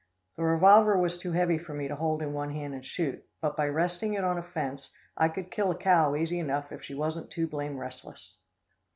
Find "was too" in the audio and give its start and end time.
0.97-1.31